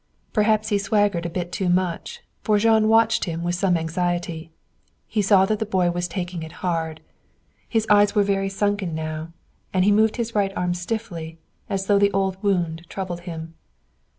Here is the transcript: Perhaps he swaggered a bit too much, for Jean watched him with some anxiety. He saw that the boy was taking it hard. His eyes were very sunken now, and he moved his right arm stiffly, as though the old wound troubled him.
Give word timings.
Perhaps 0.33 0.69
he 0.69 0.79
swaggered 0.79 1.27
a 1.27 1.29
bit 1.29 1.51
too 1.51 1.69
much, 1.69 2.21
for 2.41 2.57
Jean 2.57 2.87
watched 2.87 3.25
him 3.25 3.43
with 3.43 3.53
some 3.53 3.77
anxiety. 3.77 4.49
He 5.05 5.21
saw 5.21 5.45
that 5.45 5.59
the 5.59 5.63
boy 5.67 5.91
was 5.91 6.07
taking 6.07 6.41
it 6.41 6.53
hard. 6.65 7.01
His 7.69 7.85
eyes 7.87 8.15
were 8.15 8.23
very 8.23 8.49
sunken 8.49 8.95
now, 8.95 9.31
and 9.71 9.85
he 9.85 9.91
moved 9.91 10.15
his 10.15 10.33
right 10.33 10.53
arm 10.57 10.73
stiffly, 10.73 11.37
as 11.69 11.85
though 11.85 11.99
the 11.99 12.11
old 12.13 12.41
wound 12.41 12.83
troubled 12.89 13.19
him. 13.29 13.53